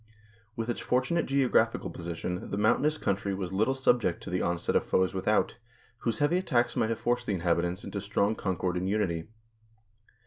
With 0.55 0.67
its 0.67 0.79
fortunate 0.79 1.27
geo 1.27 1.47
graphical 1.47 1.91
position, 1.91 2.49
the 2.49 2.57
mountainous 2.57 2.97
country 2.97 3.35
was 3.35 3.53
little 3.53 3.75
subject 3.75 4.23
to 4.23 4.31
the 4.31 4.41
onset 4.41 4.75
of 4.75 4.83
foes 4.83 5.13
without, 5.13 5.57
whose 5.99 6.17
heavy 6.17 6.39
attacks 6.39 6.75
might 6.75 6.89
have 6.89 6.97
forced 6.99 7.27
the 7.27 7.35
inhabitants 7.35 7.83
into 7.83 8.01
strong 8.01 8.33
concord 8.33 8.77
and 8.77 8.89
unity. 8.89 9.27